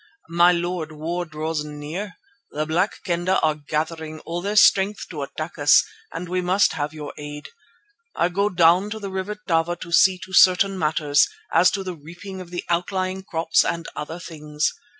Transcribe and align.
"My 0.29 0.51
Lord, 0.51 0.91
war 0.91 1.25
draws 1.27 1.63
near. 1.63 2.15
The 2.49 2.65
Black 2.65 3.03
Kendah 3.03 3.39
are 3.43 3.53
gathering 3.53 4.19
all 4.21 4.41
their 4.41 4.55
strength 4.55 5.05
to 5.11 5.21
attack 5.21 5.59
us 5.59 5.83
and 6.11 6.27
we 6.27 6.41
must 6.41 6.73
have 6.73 6.91
your 6.91 7.13
aid. 7.19 7.49
I 8.15 8.29
go 8.29 8.49
down 8.49 8.89
to 8.89 8.99
the 8.99 9.11
River 9.11 9.35
Tava 9.35 9.75
to 9.75 9.91
see 9.91 10.17
to 10.25 10.33
certain 10.33 10.79
matters, 10.79 11.27
as 11.53 11.69
to 11.77 11.83
the 11.83 11.93
reaping 11.93 12.41
of 12.41 12.49
the 12.49 12.63
outlying 12.67 13.21
crops 13.21 13.63
and 13.63 13.87
other 13.95 14.17
things. 14.19 14.73